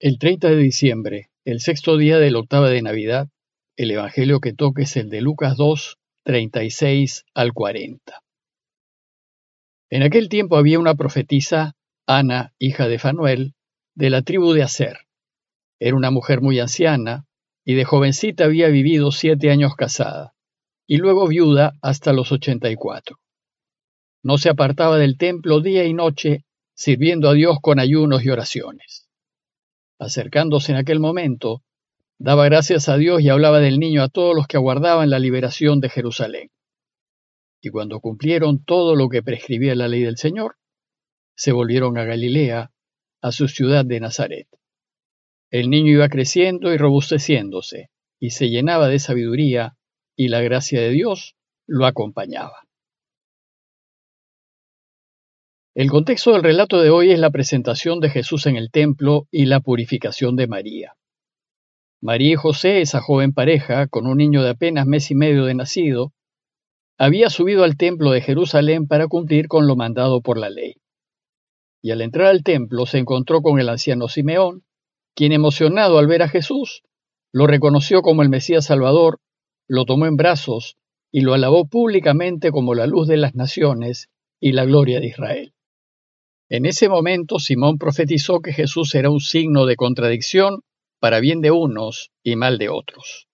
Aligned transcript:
El 0.00 0.20
30 0.20 0.50
de 0.50 0.56
diciembre, 0.58 1.30
el 1.44 1.58
sexto 1.58 1.96
día 1.96 2.20
del 2.20 2.36
octava 2.36 2.70
de 2.70 2.82
Navidad, 2.82 3.30
el 3.76 3.90
Evangelio 3.90 4.38
que 4.38 4.52
toque 4.52 4.82
es 4.82 4.96
el 4.96 5.10
de 5.10 5.20
Lucas 5.20 5.56
2, 5.56 5.98
36 6.22 7.24
al 7.34 7.52
40. 7.52 8.22
En 9.90 10.04
aquel 10.04 10.28
tiempo 10.28 10.56
había 10.56 10.78
una 10.78 10.94
profetisa, 10.94 11.74
Ana, 12.06 12.54
hija 12.60 12.86
de 12.86 13.00
Fanuel, 13.00 13.54
de 13.96 14.10
la 14.10 14.22
tribu 14.22 14.52
de 14.52 14.62
Aser. 14.62 14.98
Era 15.80 15.96
una 15.96 16.12
mujer 16.12 16.42
muy 16.42 16.60
anciana, 16.60 17.26
y 17.64 17.74
de 17.74 17.84
jovencita 17.84 18.44
había 18.44 18.68
vivido 18.68 19.10
siete 19.10 19.50
años 19.50 19.74
casada, 19.74 20.32
y 20.86 20.98
luego 20.98 21.26
viuda 21.26 21.76
hasta 21.82 22.12
los 22.12 22.30
ochenta 22.30 22.70
y 22.70 22.76
cuatro. 22.76 23.18
No 24.22 24.38
se 24.38 24.48
apartaba 24.48 24.96
del 24.96 25.18
templo 25.18 25.60
día 25.60 25.86
y 25.86 25.92
noche, 25.92 26.44
sirviendo 26.76 27.28
a 27.28 27.32
Dios 27.32 27.58
con 27.60 27.80
ayunos 27.80 28.24
y 28.24 28.30
oraciones 28.30 29.07
acercándose 29.98 30.72
en 30.72 30.78
aquel 30.78 31.00
momento, 31.00 31.62
daba 32.18 32.44
gracias 32.44 32.88
a 32.88 32.96
Dios 32.96 33.22
y 33.22 33.28
hablaba 33.28 33.60
del 33.60 33.78
niño 33.78 34.02
a 34.02 34.08
todos 34.08 34.34
los 34.34 34.46
que 34.46 34.56
aguardaban 34.56 35.10
la 35.10 35.18
liberación 35.18 35.80
de 35.80 35.88
Jerusalén. 35.88 36.50
Y 37.60 37.70
cuando 37.70 38.00
cumplieron 38.00 38.64
todo 38.64 38.94
lo 38.94 39.08
que 39.08 39.22
prescribía 39.22 39.74
la 39.74 39.88
ley 39.88 40.02
del 40.02 40.16
Señor, 40.16 40.56
se 41.34 41.52
volvieron 41.52 41.98
a 41.98 42.04
Galilea, 42.04 42.72
a 43.20 43.32
su 43.32 43.48
ciudad 43.48 43.84
de 43.84 44.00
Nazaret. 44.00 44.48
El 45.50 45.70
niño 45.70 45.92
iba 45.92 46.08
creciendo 46.08 46.72
y 46.72 46.76
robusteciéndose, 46.76 47.90
y 48.20 48.30
se 48.30 48.50
llenaba 48.50 48.88
de 48.88 48.98
sabiduría, 48.98 49.76
y 50.16 50.28
la 50.28 50.40
gracia 50.40 50.80
de 50.80 50.90
Dios 50.90 51.36
lo 51.66 51.86
acompañaba. 51.86 52.67
El 55.78 55.90
contexto 55.90 56.32
del 56.32 56.42
relato 56.42 56.80
de 56.80 56.90
hoy 56.90 57.12
es 57.12 57.20
la 57.20 57.30
presentación 57.30 58.00
de 58.00 58.10
Jesús 58.10 58.46
en 58.46 58.56
el 58.56 58.72
templo 58.72 59.28
y 59.30 59.46
la 59.46 59.60
purificación 59.60 60.34
de 60.34 60.48
María. 60.48 60.96
María 62.02 62.32
y 62.32 62.34
José, 62.34 62.80
esa 62.80 63.00
joven 63.00 63.32
pareja, 63.32 63.86
con 63.86 64.08
un 64.08 64.16
niño 64.16 64.42
de 64.42 64.50
apenas 64.50 64.88
mes 64.88 65.08
y 65.12 65.14
medio 65.14 65.44
de 65.44 65.54
nacido, 65.54 66.12
había 66.98 67.30
subido 67.30 67.62
al 67.62 67.76
templo 67.76 68.10
de 68.10 68.20
Jerusalén 68.22 68.88
para 68.88 69.06
cumplir 69.06 69.46
con 69.46 69.68
lo 69.68 69.76
mandado 69.76 70.20
por 70.20 70.36
la 70.36 70.50
ley. 70.50 70.78
Y 71.80 71.92
al 71.92 72.00
entrar 72.00 72.26
al 72.26 72.42
templo 72.42 72.84
se 72.84 72.98
encontró 72.98 73.40
con 73.40 73.60
el 73.60 73.68
anciano 73.68 74.08
Simeón, 74.08 74.64
quien 75.14 75.30
emocionado 75.30 76.00
al 76.00 76.08
ver 76.08 76.22
a 76.22 76.28
Jesús, 76.28 76.82
lo 77.32 77.46
reconoció 77.46 78.02
como 78.02 78.22
el 78.22 78.30
Mesías 78.30 78.64
Salvador, 78.64 79.20
lo 79.68 79.84
tomó 79.84 80.06
en 80.06 80.16
brazos 80.16 80.76
y 81.12 81.20
lo 81.20 81.34
alabó 81.34 81.68
públicamente 81.68 82.50
como 82.50 82.74
la 82.74 82.88
luz 82.88 83.06
de 83.06 83.16
las 83.16 83.36
naciones 83.36 84.10
y 84.40 84.50
la 84.50 84.64
gloria 84.64 84.98
de 84.98 85.06
Israel. 85.06 85.54
En 86.50 86.64
ese 86.64 86.88
momento 86.88 87.38
Simón 87.38 87.78
profetizó 87.78 88.40
que 88.40 88.52
Jesús 88.52 88.94
era 88.94 89.10
un 89.10 89.20
signo 89.20 89.66
de 89.66 89.76
contradicción 89.76 90.62
para 90.98 91.20
bien 91.20 91.40
de 91.40 91.50
unos 91.50 92.10
y 92.22 92.36
mal 92.36 92.58
de 92.58 92.70
otros. 92.70 93.28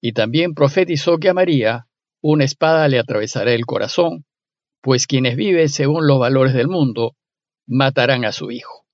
Y 0.00 0.12
también 0.12 0.54
profetizó 0.54 1.18
que 1.18 1.28
a 1.28 1.34
María 1.34 1.86
una 2.20 2.44
espada 2.44 2.88
le 2.88 2.98
atravesará 2.98 3.52
el 3.52 3.66
corazón, 3.66 4.24
pues 4.82 5.06
quienes 5.06 5.36
viven 5.36 5.68
según 5.68 6.06
los 6.06 6.18
valores 6.18 6.54
del 6.54 6.68
mundo 6.68 7.14
matarán 7.68 8.24
a 8.24 8.32
su 8.32 8.50
hijo. 8.50 8.84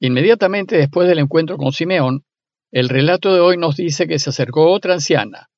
Inmediatamente 0.00 0.76
después 0.76 1.08
del 1.08 1.20
encuentro 1.20 1.56
con 1.56 1.72
Simeón, 1.72 2.24
el 2.72 2.88
relato 2.88 3.32
de 3.32 3.40
hoy 3.40 3.56
nos 3.56 3.76
dice 3.76 4.08
que 4.08 4.18
se 4.18 4.30
acercó 4.30 4.72
otra 4.72 4.94
anciana, 4.94 5.50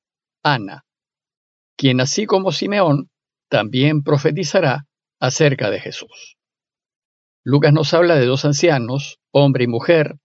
Ana, 0.43 0.85
quien 1.75 1.99
así 2.01 2.25
como 2.25 2.51
Simeón 2.51 3.09
también 3.49 4.03
profetizará 4.03 4.85
acerca 5.19 5.71
de 5.71 5.79
Jesús. 5.79 6.37
Lucas 7.49 7.71
nos 7.71 7.93
habla 7.93 8.15
de 8.15 8.25
dos 8.25 8.43
ancianos, 8.43 9.21
hombre 9.31 9.63
y 9.63 9.67
mujer, 9.67 10.17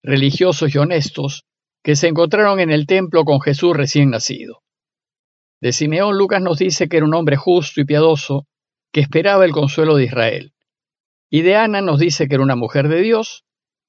religiosos 0.00 0.72
y 0.72 0.78
honestos, 0.78 1.44
que 1.82 1.96
se 1.96 2.06
encontraron 2.06 2.60
en 2.60 2.70
el 2.70 2.86
templo 2.86 3.24
con 3.24 3.40
Jesús 3.40 3.76
recién 3.76 4.10
nacido. 4.10 4.62
De 5.60 5.72
Simeón 5.72 6.16
Lucas 6.16 6.40
nos 6.40 6.56
dice 6.56 6.88
que 6.88 6.98
era 6.98 7.06
un 7.06 7.14
hombre 7.14 7.34
justo 7.34 7.80
y 7.80 7.84
piadoso, 7.84 8.46
que 8.92 9.00
esperaba 9.00 9.44
el 9.44 9.50
consuelo 9.50 9.96
de 9.96 10.04
Israel. 10.04 10.52
Y 11.28 11.42
de 11.42 11.56
Ana 11.56 11.80
nos 11.80 11.98
dice 11.98 12.28
que 12.28 12.36
era 12.36 12.44
una 12.44 12.54
mujer 12.54 12.86
de 12.86 13.00
Dios, 13.00 13.42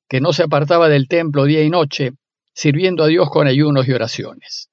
que 0.09 0.19
no 0.19 0.33
se 0.33 0.41
apartaba 0.41 0.89
del 0.89 1.07
templo 1.07 1.44
día 1.44 1.61
y 1.61 1.69
noche, 1.69 2.13
sirviendo 2.56 3.03
a 3.03 3.07
Dios 3.07 3.29
con 3.29 3.45
ayunos 3.45 3.88
y 3.88 3.94
oraciones. 3.94 4.71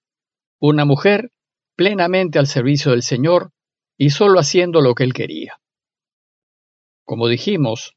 Una 0.58 0.86
mujer 0.86 1.32
plenamente 1.74 2.38
al 2.38 2.46
servicio 2.46 2.92
del 2.92 3.02
Señor 3.02 3.50
y 3.98 4.08
solo 4.08 4.38
haciendo 4.40 4.80
lo 4.80 4.94
que 4.94 5.04
él 5.04 5.12
quería. 5.12 5.60
Como 7.04 7.28
dijimos, 7.28 7.92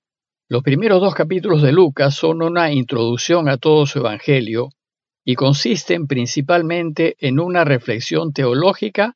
los 0.49 0.63
primeros 0.63 0.99
dos 0.99 1.13
capítulos 1.13 1.61
de 1.61 1.71
Lucas 1.71 2.15
son 2.15 2.41
una 2.41 2.71
introducción 2.71 3.47
a 3.49 3.57
todo 3.57 3.85
su 3.85 3.99
Evangelio 3.99 4.69
y 5.23 5.35
consisten 5.35 6.07
principalmente 6.07 7.15
en 7.19 7.39
una 7.39 7.65
reflexión 7.65 8.33
teológica 8.33 9.15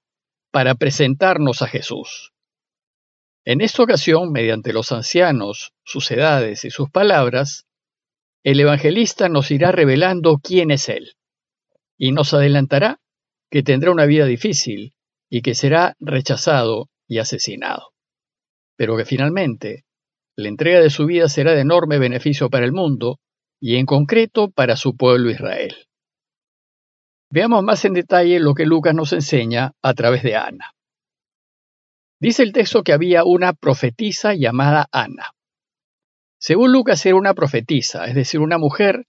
para 0.51 0.75
presentarnos 0.75 1.63
a 1.63 1.67
Jesús. 1.67 2.33
En 3.45 3.61
esta 3.61 3.81
ocasión, 3.81 4.31
mediante 4.31 4.73
los 4.73 4.91
ancianos, 4.91 5.73
sus 5.83 6.11
edades 6.11 6.65
y 6.65 6.69
sus 6.69 6.91
palabras, 6.91 7.65
el 8.43 8.59
evangelista 8.59 9.27
nos 9.27 9.49
irá 9.49 9.71
revelando 9.71 10.37
quién 10.37 10.69
es 10.69 10.87
Él, 10.87 11.13
y 11.97 12.11
nos 12.11 12.35
adelantará 12.35 12.99
que 13.49 13.63
tendrá 13.63 13.89
una 13.89 14.05
vida 14.05 14.25
difícil 14.25 14.93
y 15.31 15.41
que 15.41 15.55
será 15.55 15.95
rechazado 15.99 16.89
y 17.07 17.17
asesinado, 17.17 17.93
pero 18.75 18.95
que 18.95 19.05
finalmente 19.05 19.85
la 20.35 20.47
entrega 20.47 20.79
de 20.79 20.89
su 20.89 21.05
vida 21.05 21.29
será 21.29 21.53
de 21.53 21.61
enorme 21.61 21.99
beneficio 21.99 22.49
para 22.49 22.65
el 22.65 22.71
mundo 22.71 23.19
y 23.59 23.77
en 23.77 23.85
concreto 23.85 24.49
para 24.49 24.75
su 24.75 24.95
pueblo 24.97 25.29
Israel. 25.29 25.75
Veamos 27.29 27.63
más 27.63 27.85
en 27.85 27.93
detalle 27.93 28.39
lo 28.39 28.53
que 28.53 28.65
Lucas 28.65 28.93
nos 28.93 29.13
enseña 29.13 29.73
a 29.81 29.93
través 29.93 30.23
de 30.23 30.35
Ana. 30.35 30.73
Dice 32.19 32.43
el 32.43 32.53
texto 32.53 32.83
que 32.83 32.93
había 32.93 33.23
una 33.23 33.53
profetisa 33.53 34.33
llamada 34.33 34.87
Ana. 34.91 35.31
Según 36.39 36.71
Lucas 36.71 37.05
era 37.05 37.15
una 37.15 37.33
profetisa, 37.33 38.05
es 38.05 38.15
decir, 38.15 38.39
una 38.39 38.57
mujer 38.57 39.05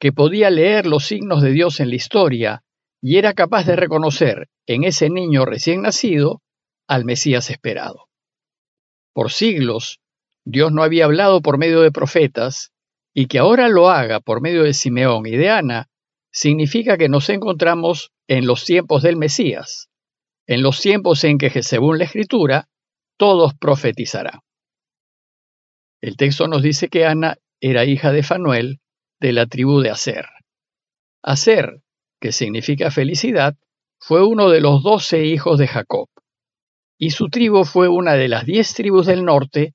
que 0.00 0.12
podía 0.12 0.50
leer 0.50 0.86
los 0.86 1.06
signos 1.06 1.42
de 1.42 1.50
Dios 1.50 1.80
en 1.80 1.90
la 1.90 1.96
historia 1.96 2.62
y 3.00 3.18
era 3.18 3.34
capaz 3.34 3.64
de 3.64 3.76
reconocer 3.76 4.48
en 4.66 4.84
ese 4.84 5.10
niño 5.10 5.44
recién 5.44 5.82
nacido 5.82 6.42
al 6.86 7.04
Mesías 7.04 7.50
esperado. 7.50 8.08
Por 9.12 9.30
siglos, 9.30 10.00
Dios 10.50 10.72
no 10.72 10.82
había 10.82 11.04
hablado 11.04 11.42
por 11.42 11.58
medio 11.58 11.82
de 11.82 11.92
profetas, 11.92 12.72
y 13.12 13.26
que 13.26 13.38
ahora 13.38 13.68
lo 13.68 13.90
haga 13.90 14.18
por 14.20 14.40
medio 14.40 14.62
de 14.62 14.72
Simeón 14.72 15.26
y 15.26 15.32
de 15.32 15.50
Ana, 15.50 15.90
significa 16.32 16.96
que 16.96 17.10
nos 17.10 17.28
encontramos 17.28 18.12
en 18.28 18.46
los 18.46 18.64
tiempos 18.64 19.02
del 19.02 19.16
Mesías, 19.16 19.90
en 20.46 20.62
los 20.62 20.80
tiempos 20.80 21.22
en 21.24 21.36
que, 21.36 21.62
según 21.62 21.98
la 21.98 22.04
Escritura, 22.04 22.66
todos 23.18 23.52
profetizarán. 23.60 24.40
El 26.00 26.16
texto 26.16 26.48
nos 26.48 26.62
dice 26.62 26.88
que 26.88 27.04
Ana 27.04 27.36
era 27.60 27.84
hija 27.84 28.10
de 28.10 28.22
Fanuel, 28.22 28.80
de 29.20 29.34
la 29.34 29.44
tribu 29.44 29.80
de 29.80 29.90
Aser. 29.90 30.28
Aser, 31.22 31.82
que 32.22 32.32
significa 32.32 32.90
felicidad, 32.90 33.54
fue 34.00 34.26
uno 34.26 34.48
de 34.48 34.62
los 34.62 34.82
doce 34.82 35.26
hijos 35.26 35.58
de 35.58 35.68
Jacob, 35.68 36.08
y 36.96 37.10
su 37.10 37.28
tribu 37.28 37.66
fue 37.66 37.88
una 37.88 38.14
de 38.14 38.28
las 38.28 38.46
diez 38.46 38.72
tribus 38.72 39.04
del 39.04 39.26
norte 39.26 39.74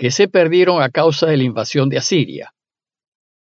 que 0.00 0.10
se 0.10 0.28
perdieron 0.28 0.80
a 0.80 0.88
causa 0.88 1.26
de 1.26 1.36
la 1.36 1.42
invasión 1.42 1.90
de 1.90 1.98
Asiria. 1.98 2.54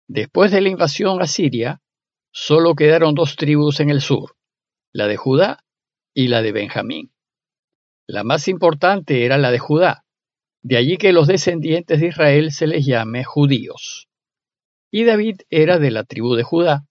Después 0.07 0.51
de 0.51 0.61
la 0.61 0.69
invasión 0.69 1.21
asiria, 1.21 1.83
solo 2.31 2.73
quedaron 2.73 3.13
dos 3.13 3.35
tribus 3.35 3.79
en 3.79 3.91
el 3.91 4.01
sur, 4.01 4.35
la 4.91 5.05
de 5.05 5.17
Judá 5.17 5.63
y 6.15 6.29
la 6.29 6.41
de 6.41 6.51
Benjamín. 6.51 7.13
La 8.07 8.23
más 8.23 8.47
importante 8.47 9.23
era 9.23 9.37
la 9.37 9.51
de 9.51 9.59
Judá, 9.59 10.03
de 10.63 10.77
allí 10.77 10.97
que 10.97 11.13
los 11.13 11.27
descendientes 11.27 11.99
de 11.99 12.07
Israel 12.07 12.51
se 12.51 12.65
les 12.65 12.87
llame 12.87 13.23
judíos. 13.23 14.09
Y 14.89 15.03
David 15.03 15.41
era 15.51 15.77
de 15.77 15.91
la 15.91 16.05
tribu 16.05 16.33
de 16.33 16.41
Judá, 16.41 16.87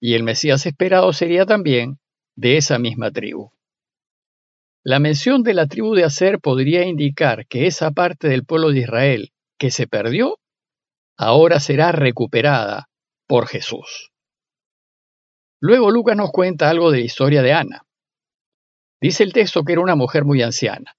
y 0.00 0.14
el 0.14 0.22
Mesías 0.22 0.64
esperado 0.64 1.12
sería 1.12 1.44
también 1.44 1.98
de 2.36 2.56
esa 2.56 2.78
misma 2.78 3.10
tribu. 3.10 3.50
La 4.86 4.98
mención 4.98 5.42
de 5.42 5.54
la 5.54 5.66
tribu 5.66 5.94
de 5.94 6.04
Aser 6.04 6.40
podría 6.40 6.84
indicar 6.84 7.46
que 7.46 7.66
esa 7.66 7.90
parte 7.92 8.28
del 8.28 8.44
pueblo 8.44 8.70
de 8.70 8.80
Israel 8.80 9.32
que 9.58 9.70
se 9.70 9.86
perdió, 9.86 10.38
ahora 11.16 11.58
será 11.58 11.90
recuperada 11.90 12.90
por 13.26 13.46
Jesús. 13.46 14.10
Luego 15.58 15.90
Lucas 15.90 16.18
nos 16.18 16.30
cuenta 16.30 16.68
algo 16.68 16.90
de 16.90 16.98
la 16.98 17.04
historia 17.06 17.40
de 17.40 17.54
Ana. 17.54 17.86
Dice 19.00 19.22
el 19.22 19.32
texto 19.32 19.64
que 19.64 19.72
era 19.72 19.80
una 19.80 19.96
mujer 19.96 20.26
muy 20.26 20.42
anciana, 20.42 20.96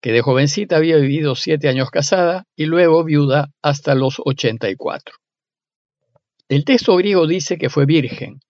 que 0.00 0.10
de 0.10 0.20
jovencita 0.20 0.76
había 0.76 0.96
vivido 0.96 1.36
siete 1.36 1.68
años 1.68 1.90
casada 1.90 2.48
y 2.56 2.66
luego 2.66 3.04
viuda 3.04 3.52
hasta 3.62 3.94
los 3.94 4.16
84. 4.18 5.14
El 6.48 6.64
texto 6.64 6.96
griego 6.96 7.28
dice 7.28 7.56
que 7.56 7.70
fue 7.70 7.86
virgen 7.86 8.40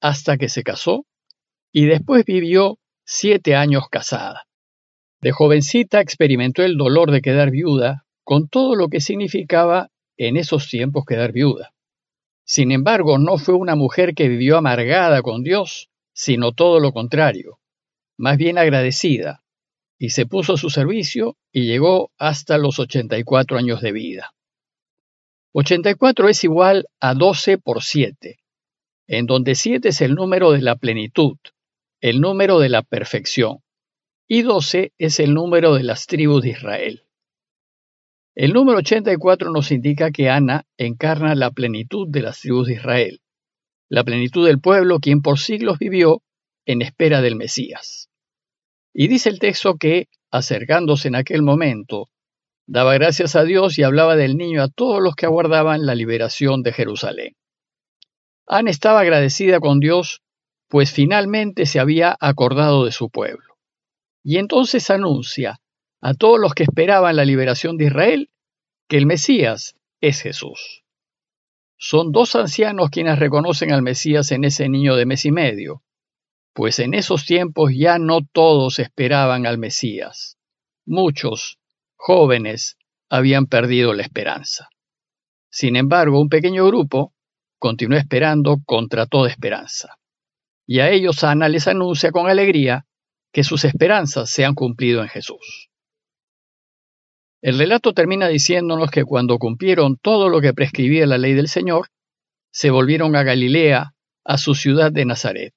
hasta 0.00 0.38
que 0.38 0.48
se 0.48 0.62
casó 0.62 1.04
y 1.70 1.84
después 1.84 2.24
vivió 2.24 2.78
siete 3.04 3.54
años 3.54 3.88
casada. 3.90 4.46
De 5.20 5.32
jovencita 5.32 6.00
experimentó 6.00 6.62
el 6.62 6.76
dolor 6.76 7.10
de 7.10 7.22
quedar 7.22 7.50
viuda, 7.50 8.06
con 8.24 8.48
todo 8.48 8.74
lo 8.74 8.88
que 8.88 9.00
significaba 9.00 9.90
en 10.16 10.36
esos 10.36 10.68
tiempos 10.68 11.04
quedar 11.04 11.32
viuda. 11.32 11.72
Sin 12.44 12.72
embargo, 12.72 13.18
no 13.18 13.38
fue 13.38 13.54
una 13.54 13.74
mujer 13.74 14.14
que 14.14 14.28
vivió 14.28 14.58
amargada 14.58 15.22
con 15.22 15.42
Dios, 15.42 15.88
sino 16.12 16.52
todo 16.52 16.80
lo 16.80 16.92
contrario, 16.92 17.58
más 18.16 18.36
bien 18.36 18.58
agradecida, 18.58 19.42
y 19.98 20.10
se 20.10 20.26
puso 20.26 20.54
a 20.54 20.58
su 20.58 20.70
servicio 20.70 21.36
y 21.52 21.66
llegó 21.66 22.10
hasta 22.18 22.58
los 22.58 22.78
84 22.78 23.58
años 23.58 23.80
de 23.80 23.92
vida. 23.92 24.34
84 25.52 26.28
es 26.28 26.44
igual 26.44 26.86
a 27.00 27.14
12 27.14 27.58
por 27.58 27.82
7, 27.82 28.38
en 29.06 29.26
donde 29.26 29.54
7 29.54 29.88
es 29.88 30.00
el 30.00 30.14
número 30.14 30.52
de 30.52 30.62
la 30.62 30.76
plenitud, 30.76 31.36
el 32.04 32.20
número 32.20 32.58
de 32.58 32.68
la 32.68 32.82
perfección, 32.82 33.60
y 34.28 34.42
12 34.42 34.92
es 34.98 35.20
el 35.20 35.32
número 35.32 35.72
de 35.72 35.84
las 35.84 36.04
tribus 36.04 36.42
de 36.42 36.50
Israel. 36.50 37.06
El 38.34 38.52
número 38.52 38.80
84 38.80 39.50
nos 39.50 39.72
indica 39.72 40.10
que 40.10 40.28
Ana 40.28 40.66
encarna 40.76 41.34
la 41.34 41.50
plenitud 41.50 42.06
de 42.06 42.20
las 42.20 42.40
tribus 42.40 42.66
de 42.66 42.74
Israel, 42.74 43.22
la 43.88 44.04
plenitud 44.04 44.46
del 44.46 44.60
pueblo 44.60 45.00
quien 45.00 45.22
por 45.22 45.38
siglos 45.38 45.78
vivió 45.78 46.22
en 46.66 46.82
espera 46.82 47.22
del 47.22 47.36
Mesías. 47.36 48.10
Y 48.92 49.08
dice 49.08 49.30
el 49.30 49.38
texto 49.38 49.76
que, 49.76 50.08
acercándose 50.30 51.08
en 51.08 51.14
aquel 51.14 51.40
momento, 51.40 52.10
daba 52.66 52.92
gracias 52.92 53.34
a 53.34 53.44
Dios 53.44 53.78
y 53.78 53.82
hablaba 53.82 54.14
del 54.14 54.36
niño 54.36 54.62
a 54.62 54.68
todos 54.68 55.00
los 55.00 55.14
que 55.14 55.24
aguardaban 55.24 55.86
la 55.86 55.94
liberación 55.94 56.62
de 56.62 56.74
Jerusalén. 56.74 57.34
Ana 58.46 58.70
estaba 58.70 59.00
agradecida 59.00 59.58
con 59.58 59.80
Dios, 59.80 60.20
pues 60.74 60.90
finalmente 60.90 61.66
se 61.66 61.78
había 61.78 62.16
acordado 62.18 62.84
de 62.84 62.90
su 62.90 63.08
pueblo. 63.08 63.54
Y 64.24 64.38
entonces 64.38 64.90
anuncia 64.90 65.60
a 66.00 66.14
todos 66.14 66.40
los 66.40 66.52
que 66.52 66.64
esperaban 66.64 67.14
la 67.14 67.24
liberación 67.24 67.76
de 67.76 67.84
Israel 67.84 68.30
que 68.88 68.96
el 68.96 69.06
Mesías 69.06 69.76
es 70.00 70.20
Jesús. 70.20 70.82
Son 71.78 72.10
dos 72.10 72.34
ancianos 72.34 72.90
quienes 72.90 73.20
reconocen 73.20 73.70
al 73.70 73.82
Mesías 73.82 74.32
en 74.32 74.42
ese 74.42 74.68
niño 74.68 74.96
de 74.96 75.06
mes 75.06 75.24
y 75.24 75.30
medio, 75.30 75.84
pues 76.52 76.80
en 76.80 76.94
esos 76.94 77.24
tiempos 77.24 77.70
ya 77.72 78.00
no 78.00 78.22
todos 78.32 78.80
esperaban 78.80 79.46
al 79.46 79.58
Mesías. 79.58 80.38
Muchos, 80.84 81.60
jóvenes, 81.94 82.78
habían 83.08 83.46
perdido 83.46 83.94
la 83.94 84.02
esperanza. 84.02 84.70
Sin 85.50 85.76
embargo, 85.76 86.20
un 86.20 86.28
pequeño 86.28 86.66
grupo 86.66 87.14
continuó 87.60 87.96
esperando 87.96 88.56
contra 88.66 89.06
toda 89.06 89.30
esperanza. 89.30 89.98
Y 90.66 90.80
a 90.80 90.90
ellos 90.90 91.24
Ana 91.24 91.48
les 91.48 91.68
anuncia 91.68 92.10
con 92.10 92.28
alegría 92.28 92.86
que 93.32 93.44
sus 93.44 93.64
esperanzas 93.64 94.30
se 94.30 94.44
han 94.44 94.54
cumplido 94.54 95.02
en 95.02 95.08
Jesús. 95.08 95.70
El 97.42 97.58
relato 97.58 97.92
termina 97.92 98.28
diciéndonos 98.28 98.90
que 98.90 99.04
cuando 99.04 99.38
cumplieron 99.38 99.98
todo 99.98 100.28
lo 100.28 100.40
que 100.40 100.54
prescribía 100.54 101.06
la 101.06 101.18
ley 101.18 101.34
del 101.34 101.48
Señor, 101.48 101.88
se 102.52 102.70
volvieron 102.70 103.16
a 103.16 103.22
Galilea, 103.22 103.94
a 104.24 104.38
su 104.38 104.54
ciudad 104.54 104.90
de 104.90 105.04
Nazaret 105.04 105.54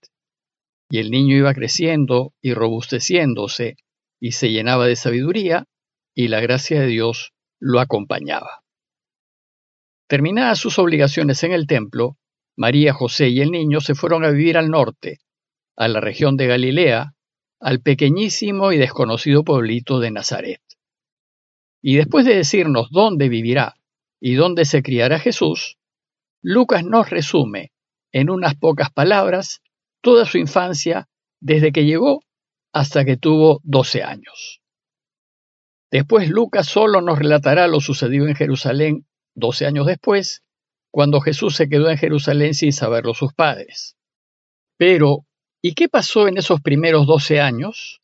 y 0.89 0.99
el 0.99 1.11
niño 1.11 1.35
iba 1.35 1.53
creciendo 1.53 2.33
y 2.41 2.53
robusteciéndose, 2.53 3.75
y 4.19 4.31
se 4.31 4.49
llenaba 4.51 4.87
de 4.87 4.95
sabiduría, 4.95 5.65
y 6.15 6.29
la 6.29 6.39
gracia 6.39 6.79
de 6.79 6.87
Dios 6.87 7.33
lo 7.59 7.79
acompañaba. 7.79 8.63
Terminadas 10.07 10.59
sus 10.59 10.79
obligaciones 10.79 11.43
en 11.43 11.51
el 11.51 11.67
templo, 11.67 12.17
María, 12.57 12.91
José 12.91 13.29
y 13.29 13.39
el 13.41 13.51
niño 13.51 13.79
se 13.79 13.93
fueron 13.93 14.25
a 14.25 14.31
vivir 14.31 14.57
al 14.57 14.69
norte, 14.69 15.19
a 15.75 15.87
la 15.87 16.01
región 16.01 16.37
de 16.37 16.47
Galilea, 16.47 17.13
al 17.59 17.81
pequeñísimo 17.81 18.71
y 18.71 18.77
desconocido 18.77 19.43
pueblito 19.43 19.99
de 19.99 20.11
Nazaret. 20.11 20.61
Y 21.81 21.95
después 21.95 22.25
de 22.25 22.35
decirnos 22.35 22.89
dónde 22.89 23.29
vivirá 23.29 23.75
y 24.19 24.33
dónde 24.33 24.65
se 24.65 24.81
criará 24.81 25.19
Jesús, 25.19 25.77
Lucas 26.41 26.83
nos 26.83 27.09
resume, 27.09 27.71
en 28.11 28.31
unas 28.31 28.55
pocas 28.55 28.91
palabras, 28.91 29.61
toda 30.01 30.25
su 30.25 30.39
infancia 30.39 31.07
desde 31.39 31.71
que 31.71 31.85
llegó 31.85 32.23
hasta 32.73 33.05
que 33.05 33.17
tuvo 33.17 33.61
12 33.63 34.03
años. 34.03 34.61
Después 35.91 36.29
Lucas 36.29 36.67
solo 36.67 37.01
nos 37.01 37.19
relatará 37.19 37.67
lo 37.67 37.79
sucedido 37.79 38.27
en 38.27 38.35
Jerusalén 38.35 39.05
12 39.35 39.67
años 39.67 39.85
después, 39.85 40.43
cuando 40.91 41.21
Jesús 41.21 41.55
se 41.55 41.69
quedó 41.69 41.89
en 41.89 41.97
Jerusalén 41.97 42.53
sin 42.53 42.73
saberlo 42.73 43.13
sus 43.13 43.33
padres. 43.33 43.95
Pero, 44.77 45.25
¿y 45.61 45.73
qué 45.73 45.89
pasó 45.89 46.27
en 46.27 46.37
esos 46.37 46.61
primeros 46.61 47.07
12 47.07 47.41
años? 47.41 48.01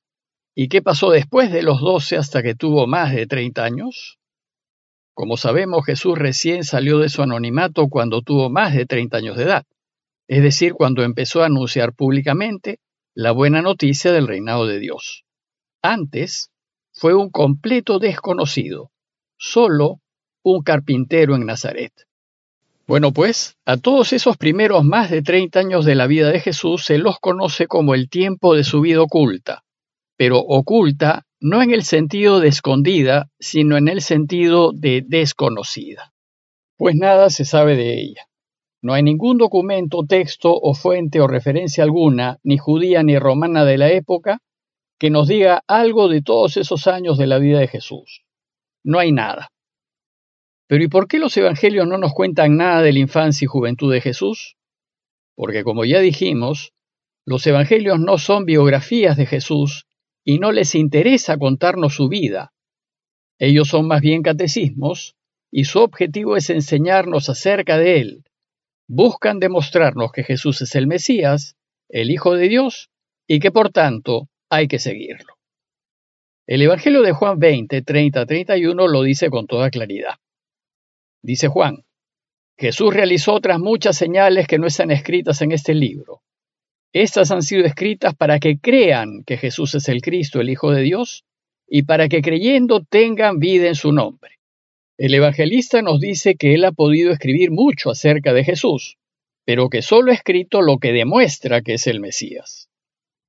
¿Y 0.56 0.68
qué 0.68 0.81
pasó 0.81 1.09
después 1.09 1.51
de 1.51 1.63
los 1.63 1.81
12 1.81 2.18
hasta 2.18 2.44
que 2.44 2.56
tuvo 2.56 2.88
más 2.88 3.13
de 3.13 3.25
30 3.25 3.63
años? 3.63 4.19
Como 5.13 5.38
sabemos, 5.38 5.85
Jesús 5.85 6.18
recién 6.18 6.63
salió 6.63 7.00
de 7.00 7.09
su 7.09 7.21
anonimato 7.21 7.88
cuando 7.88 8.21
tuvo 8.21 8.50
más 8.50 8.74
de 8.74 8.86
30 8.86 9.18
años 9.18 9.38
de 9.38 9.44
edad 9.44 9.65
es 10.27 10.41
decir, 10.41 10.74
cuando 10.74 11.03
empezó 11.03 11.44
a 11.44 11.47
anunciar 11.47 11.94
públicamente 11.94 12.79
la 13.13 13.31
buena 13.31 13.62
noticia 13.62 14.12
del 14.12 14.27
reinado 14.27 14.65
de 14.65 14.79
Dios. 14.79 15.25
Antes 15.81 16.50
fue 16.91 17.13
un 17.13 17.29
completo 17.29 18.00
desconocido, 18.00 18.91
solo 19.38 20.01
un 20.41 20.63
carpintero 20.63 21.36
en 21.36 21.45
Nazaret. 21.45 21.94
Bueno, 22.85 23.13
pues 23.13 23.56
a 23.65 23.77
todos 23.77 24.12
esos 24.12 24.35
primeros 24.35 24.83
más 24.83 25.09
de 25.09 25.21
30 25.21 25.59
años 25.59 25.85
de 25.85 25.95
la 25.95 26.06
vida 26.06 26.30
de 26.30 26.41
Jesús 26.41 26.83
se 26.83 26.97
los 26.97 27.18
conoce 27.19 27.65
como 27.68 27.94
el 27.94 28.09
tiempo 28.09 28.56
de 28.56 28.65
su 28.65 28.81
vida 28.81 29.01
oculta, 29.01 29.63
pero 30.18 30.39
oculta 30.39 31.25
no 31.39 31.62
en 31.62 31.71
el 31.71 31.83
sentido 31.83 32.41
de 32.41 32.50
escondida, 32.50 33.30
sino 33.39 33.77
en 33.77 33.88
el 33.88 34.01
sentido 34.01 34.71
de 34.74 35.01
desconocida, 35.07 36.13
pues 36.77 36.95
nada 36.95 37.30
se 37.30 37.45
sabe 37.45 37.77
de 37.77 38.01
ella. 38.01 38.27
No 38.81 38.94
hay 38.94 39.03
ningún 39.03 39.38
documento, 39.38 40.03
texto 40.06 40.53
o 40.53 40.74
fuente 40.74 41.21
o 41.21 41.27
referencia 41.27 41.86
alguna, 41.86 42.38
ni 42.44 42.57
judía 42.57 43.01
ni 43.01 43.18
romana 43.18 43.63
de 43.63 43.77
la 43.77 43.91
época, 43.91 44.39
que 45.00 45.09
nos 45.09 45.29
diga 45.29 45.63
algo 45.68 46.09
de 46.09 46.21
todos 46.21 46.57
esos 46.57 46.88
años 46.88 47.18
de 47.18 47.27
la 47.27 47.39
vida 47.39 47.59
de 47.59 47.69
Jesús. 47.69 48.24
No 48.83 49.00
hay 49.00 49.13
nada. 49.13 49.52
Pero 50.73 50.85
¿y 50.85 50.87
por 50.87 51.07
qué 51.07 51.19
los 51.19 51.37
evangelios 51.37 51.85
no 51.85 51.99
nos 51.99 52.13
cuentan 52.13 52.57
nada 52.57 52.81
de 52.81 52.91
la 52.91 52.97
infancia 52.97 53.45
y 53.45 53.47
juventud 53.47 53.93
de 53.93 54.01
Jesús? 54.01 54.57
Porque 55.35 55.63
como 55.63 55.85
ya 55.85 55.99
dijimos, 55.99 56.73
los 57.27 57.45
evangelios 57.45 57.99
no 57.99 58.17
son 58.17 58.45
biografías 58.45 59.15
de 59.15 59.27
Jesús 59.27 59.85
y 60.25 60.39
no 60.39 60.51
les 60.51 60.73
interesa 60.73 61.37
contarnos 61.37 61.93
su 61.93 62.09
vida. 62.09 62.53
Ellos 63.37 63.67
son 63.67 63.87
más 63.87 64.01
bien 64.01 64.23
catecismos 64.23 65.15
y 65.51 65.65
su 65.65 65.77
objetivo 65.77 66.37
es 66.37 66.49
enseñarnos 66.49 67.29
acerca 67.29 67.77
de 67.77 68.01
él, 68.01 68.23
buscan 68.87 69.38
demostrarnos 69.38 70.12
que 70.12 70.24
Jesús 70.24 70.63
es 70.63 70.74
el 70.74 70.88
Mesías, 70.88 71.55
el 71.88 72.09
Hijo 72.09 72.33
de 72.36 72.50
Dios, 72.50 72.89
y 73.27 73.39
que 73.39 73.51
por 73.51 73.69
tanto 73.69 74.27
hay 74.50 74.67
que 74.67 74.79
seguirlo. 74.79 75.36
El 76.48 76.63
Evangelio 76.63 77.03
de 77.03 77.12
Juan 77.12 77.38
20, 77.38 77.83
30, 77.83 78.25
31 78.25 78.88
lo 78.88 79.03
dice 79.03 79.29
con 79.29 79.45
toda 79.45 79.69
claridad. 79.69 80.15
Dice 81.24 81.48
Juan, 81.48 81.86
Jesús 82.58 82.94
realizó 82.94 83.34
otras 83.34 83.58
muchas 83.58 83.98
señales 83.98 84.46
que 84.46 84.60
no 84.60 84.68
están 84.68 84.92
escritas 84.92 85.42
en 85.42 85.53
este 85.53 85.74
libro. 85.74 86.22
Estas 86.92 87.32
han 87.32 87.42
sido 87.42 87.65
escritas 87.65 88.13
para 88.13 88.39
que 88.39 88.60
crean 88.60 89.24
que 89.25 89.38
Jesús 89.38 89.74
es 89.74 89.88
el 89.88 90.01
Cristo, 90.01 90.42
el 90.42 90.50
Hijo 90.50 90.72
de 90.72 90.82
Dios, 90.82 91.24
y 91.65 91.84
para 91.84 92.10
que 92.10 92.22
creyendo 92.22 92.84
tengan 92.84 93.39
vida 93.39 93.70
en 93.70 93.75
su 93.75 93.94
nombre. 93.94 94.32
El 94.98 95.13
evangelista 95.13 95.82
nos 95.82 96.01
dice 96.01 96.36
que 96.36 96.53
él 96.53 96.65
ha 96.65 96.74
podido 96.74 97.13
escribir 97.13 97.51
mucho 97.51 97.89
acerca 97.89 98.34
de 98.34 98.44
Jesús, 98.44 98.98
pero 99.46 99.70
que 99.70 99.82
solo 99.82 100.12
ha 100.12 100.15
escrito 100.15 100.62
lo 100.62 100.77
que 100.77 100.92
demuestra 100.92 101.62
que 101.62 101.75
es 101.75 101.88
el 101.88 102.01
Mesías. 102.01 102.70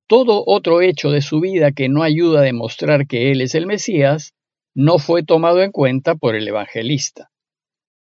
Todo 0.08 0.42
otro 0.46 0.82
hecho 0.82 1.10
de 1.10 1.22
su 1.22 1.40
vida 1.40 1.70
que 1.70 1.88
no 1.88 2.02
ayuda 2.02 2.40
a 2.40 2.44
demostrar 2.44 3.06
que 3.06 3.30
él 3.30 3.40
es 3.40 3.54
el 3.54 3.66
Mesías 3.66 4.34
no 4.74 4.98
fue 4.98 5.22
tomado 5.22 5.62
en 5.62 5.70
cuenta 5.70 6.16
por 6.16 6.34
el 6.34 6.48
evangelista. 6.48 7.30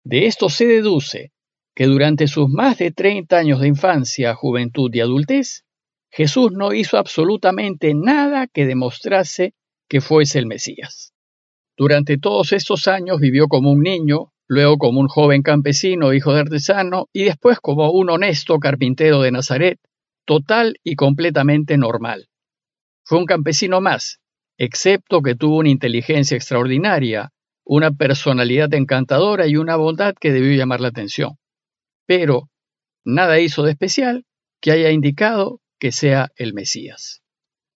De 0.04 0.26
esto 0.26 0.50
se 0.50 0.66
deduce 0.66 1.32
que 1.74 1.86
durante 1.86 2.28
sus 2.28 2.48
más 2.48 2.78
de 2.78 2.92
30 2.92 3.36
años 3.36 3.60
de 3.60 3.68
infancia, 3.68 4.34
juventud 4.34 4.90
y 4.94 5.00
adultez, 5.00 5.64
Jesús 6.10 6.52
no 6.52 6.72
hizo 6.72 6.98
absolutamente 6.98 7.94
nada 7.94 8.46
que 8.46 8.66
demostrase 8.66 9.54
que 9.88 10.00
fuese 10.00 10.38
el 10.38 10.46
Mesías. 10.46 11.12
Durante 11.76 12.18
todos 12.18 12.52
estos 12.52 12.86
años 12.86 13.18
vivió 13.18 13.48
como 13.48 13.72
un 13.72 13.80
niño, 13.80 14.32
luego 14.46 14.78
como 14.78 15.00
un 15.00 15.08
joven 15.08 15.42
campesino, 15.42 16.12
hijo 16.12 16.32
de 16.32 16.40
artesano, 16.40 17.08
y 17.12 17.24
después 17.24 17.58
como 17.58 17.90
un 17.90 18.10
honesto 18.10 18.58
carpintero 18.60 19.22
de 19.22 19.32
Nazaret, 19.32 19.80
total 20.24 20.76
y 20.84 20.94
completamente 20.94 21.76
normal. 21.76 22.28
Fue 23.02 23.18
un 23.18 23.26
campesino 23.26 23.80
más, 23.80 24.20
excepto 24.56 25.20
que 25.20 25.34
tuvo 25.34 25.58
una 25.58 25.70
inteligencia 25.70 26.36
extraordinaria, 26.36 27.32
una 27.64 27.90
personalidad 27.92 28.72
encantadora 28.74 29.46
y 29.46 29.56
una 29.56 29.76
bondad 29.76 30.14
que 30.18 30.32
debió 30.32 30.56
llamar 30.56 30.80
la 30.80 30.88
atención. 30.88 31.38
Pero 32.06 32.50
nada 33.04 33.40
hizo 33.40 33.62
de 33.62 33.72
especial 33.72 34.24
que 34.60 34.72
haya 34.72 34.90
indicado 34.90 35.60
que 35.78 35.92
sea 35.92 36.30
el 36.36 36.54
Mesías. 36.54 37.22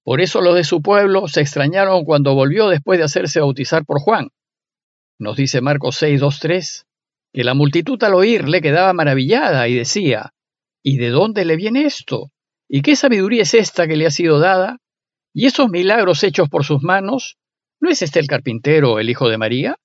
Por 0.05 0.21
eso 0.21 0.41
los 0.41 0.55
de 0.55 0.65
su 0.65 0.81
pueblo 0.81 1.29
se 1.29 1.41
extrañaron 1.41 2.05
cuando 2.05 2.35
volvió 2.35 2.69
después 2.69 2.99
de 2.99 3.05
hacerse 3.05 3.41
bautizar 3.41 3.85
por 3.85 4.01
Juan. 4.01 4.29
Nos 5.19 5.37
dice 5.37 5.61
Marcos 5.61 5.97
6, 5.97 6.21
2, 6.21 6.41
3. 6.41 6.87
que 7.33 7.45
la 7.45 7.55
multitud 7.55 8.03
al 8.03 8.15
oírle 8.15 8.63
quedaba 8.63 8.93
maravillada 8.93 9.69
y 9.69 9.75
decía, 9.75 10.33
¿Y 10.83 10.97
de 10.97 11.11
dónde 11.11 11.45
le 11.45 11.57
viene 11.57 11.85
esto? 11.85 12.31
¿Y 12.69 12.83
qué 12.83 12.97
sabiduría 12.97 13.43
es 13.43 13.55
esta 13.55 13.87
que 13.87 13.97
le 13.97 14.07
ha 14.07 14.11
sido 14.11 14.39
dada? 14.39 14.79
¿Y 15.35 15.47
esos 15.47 15.69
milagros 15.69 16.25
hechos 16.25 16.49
por 16.49 16.65
sus 16.65 16.83
manos? 16.83 17.37
¿No 17.81 17.91
es 17.91 18.03
este 18.03 18.21
el 18.21 18.27
carpintero, 18.27 18.99
el 18.99 19.11
hijo 19.11 19.29
de 19.29 19.39
María? 19.39 19.79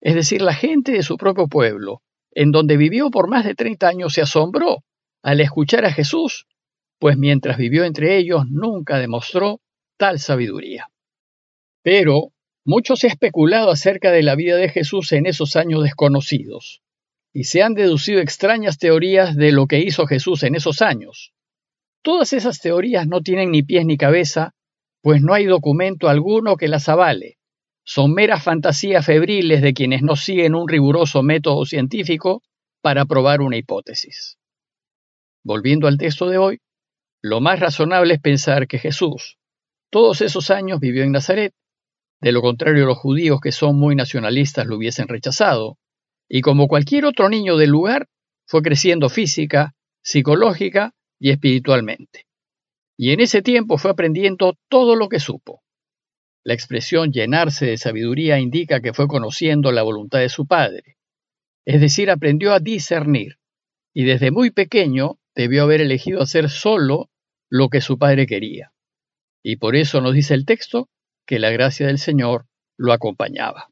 Es 0.00 0.14
decir, 0.14 0.42
la 0.42 0.54
gente 0.54 0.92
de 0.92 1.02
su 1.02 1.16
propio 1.16 1.46
pueblo, 1.46 2.02
en 2.32 2.50
donde 2.50 2.76
vivió 2.76 3.10
por 3.10 3.28
más 3.28 3.44
de 3.44 3.54
treinta 3.54 3.88
años, 3.88 4.12
se 4.12 4.22
asombró 4.22 4.84
al 5.22 5.40
escuchar 5.40 5.84
a 5.84 5.92
Jesús, 5.92 6.46
pues 6.98 7.16
mientras 7.16 7.56
vivió 7.56 7.84
entre 7.84 8.18
ellos 8.18 8.44
nunca 8.48 8.98
demostró 8.98 9.60
tal 9.96 10.18
sabiduría. 10.18 10.88
Pero 11.82 12.32
mucho 12.64 12.96
se 12.96 13.06
ha 13.06 13.10
especulado 13.10 13.70
acerca 13.70 14.10
de 14.10 14.22
la 14.22 14.34
vida 14.34 14.56
de 14.56 14.68
Jesús 14.68 15.12
en 15.12 15.26
esos 15.26 15.56
años 15.56 15.82
desconocidos, 15.82 16.82
y 17.32 17.44
se 17.44 17.62
han 17.62 17.74
deducido 17.74 18.20
extrañas 18.20 18.78
teorías 18.78 19.36
de 19.36 19.52
lo 19.52 19.66
que 19.66 19.80
hizo 19.80 20.06
Jesús 20.06 20.42
en 20.42 20.54
esos 20.54 20.82
años. 20.82 21.32
Todas 22.02 22.32
esas 22.32 22.60
teorías 22.60 23.06
no 23.06 23.20
tienen 23.22 23.50
ni 23.50 23.62
pies 23.62 23.86
ni 23.86 23.96
cabeza, 23.96 24.53
pues 25.04 25.20
no 25.20 25.34
hay 25.34 25.44
documento 25.44 26.08
alguno 26.08 26.56
que 26.56 26.66
las 26.66 26.88
avale. 26.88 27.36
Son 27.84 28.14
meras 28.14 28.42
fantasías 28.42 29.04
febriles 29.04 29.60
de 29.60 29.74
quienes 29.74 30.00
no 30.00 30.16
siguen 30.16 30.54
un 30.54 30.66
riguroso 30.66 31.22
método 31.22 31.66
científico 31.66 32.42
para 32.80 33.04
probar 33.04 33.42
una 33.42 33.58
hipótesis. 33.58 34.38
Volviendo 35.44 35.88
al 35.88 35.98
texto 35.98 36.30
de 36.30 36.38
hoy, 36.38 36.60
lo 37.20 37.42
más 37.42 37.60
razonable 37.60 38.14
es 38.14 38.20
pensar 38.22 38.66
que 38.66 38.78
Jesús, 38.78 39.36
todos 39.90 40.22
esos 40.22 40.50
años 40.50 40.80
vivió 40.80 41.02
en 41.02 41.12
Nazaret, 41.12 41.52
de 42.22 42.32
lo 42.32 42.40
contrario 42.40 42.86
los 42.86 42.96
judíos 42.96 43.40
que 43.42 43.52
son 43.52 43.78
muy 43.78 43.94
nacionalistas 43.94 44.64
lo 44.64 44.76
hubiesen 44.78 45.08
rechazado, 45.08 45.76
y 46.30 46.40
como 46.40 46.66
cualquier 46.66 47.04
otro 47.04 47.28
niño 47.28 47.58
del 47.58 47.68
lugar, 47.68 48.08
fue 48.46 48.62
creciendo 48.62 49.10
física, 49.10 49.74
psicológica 50.02 50.94
y 51.18 51.28
espiritualmente 51.28 52.24
y 52.96 53.12
en 53.12 53.20
ese 53.20 53.42
tiempo 53.42 53.78
fue 53.78 53.90
aprendiendo 53.90 54.56
todo 54.68 54.96
lo 54.96 55.08
que 55.08 55.20
supo. 55.20 55.62
La 56.44 56.54
expresión 56.54 57.10
llenarse 57.10 57.66
de 57.66 57.78
sabiduría 57.78 58.38
indica 58.38 58.80
que 58.80 58.92
fue 58.92 59.08
conociendo 59.08 59.72
la 59.72 59.82
voluntad 59.82 60.20
de 60.20 60.28
su 60.28 60.46
padre, 60.46 60.96
es 61.64 61.80
decir, 61.80 62.10
aprendió 62.10 62.52
a 62.52 62.60
discernir, 62.60 63.38
y 63.94 64.04
desde 64.04 64.30
muy 64.30 64.50
pequeño 64.50 65.18
debió 65.34 65.62
haber 65.62 65.80
elegido 65.80 66.20
hacer 66.20 66.50
solo 66.50 67.10
lo 67.48 67.68
que 67.68 67.80
su 67.80 67.98
padre 67.98 68.26
quería. 68.26 68.72
Y 69.42 69.56
por 69.56 69.76
eso 69.76 70.00
nos 70.00 70.14
dice 70.14 70.34
el 70.34 70.44
texto 70.44 70.88
que 71.26 71.38
la 71.38 71.50
gracia 71.50 71.86
del 71.86 71.98
Señor 71.98 72.46
lo 72.76 72.92
acompañaba. 72.92 73.70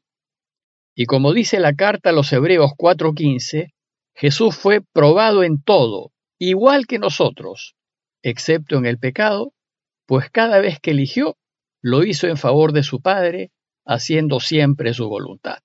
Y 0.95 1.05
como 1.05 1.33
dice 1.33 1.59
la 1.59 1.73
carta 1.73 2.09
a 2.09 2.13
los 2.13 2.31
Hebreos 2.33 2.71
4:15, 2.77 3.73
Jesús 4.15 4.55
fue 4.55 4.81
probado 4.81 5.43
en 5.43 5.61
todo, 5.61 6.11
igual 6.39 6.85
que 6.85 6.99
nosotros, 6.99 7.75
excepto 8.23 8.77
en 8.77 8.85
el 8.85 8.97
pecado, 8.97 9.53
pues 10.07 10.29
cada 10.31 10.59
vez 10.59 10.79
que 10.79 10.91
eligió, 10.91 11.37
lo 11.81 12.03
hizo 12.03 12.27
en 12.27 12.37
favor 12.37 12.71
de 12.71 12.83
su 12.83 13.01
Padre, 13.01 13.51
haciendo 13.85 14.39
siempre 14.39 14.93
su 14.93 15.07
voluntad. 15.07 15.59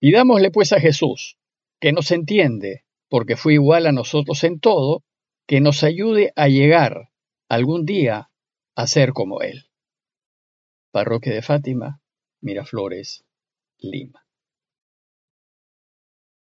Pidámosle 0.00 0.50
pues 0.50 0.72
a 0.72 0.80
Jesús, 0.80 1.38
que 1.80 1.92
nos 1.92 2.10
entiende, 2.10 2.84
porque 3.08 3.36
fue 3.36 3.54
igual 3.54 3.86
a 3.86 3.92
nosotros 3.92 4.42
en 4.44 4.58
todo, 4.58 5.04
que 5.46 5.60
nos 5.60 5.84
ayude 5.84 6.32
a 6.36 6.48
llegar 6.48 7.10
algún 7.48 7.84
día 7.84 8.30
a 8.74 8.86
ser 8.86 9.12
como 9.12 9.40
Él. 9.42 9.70
Parroquia 10.90 11.34
de 11.34 11.42
Fátima, 11.42 12.00
Miraflores, 12.40 13.24
Lima. 13.78 14.27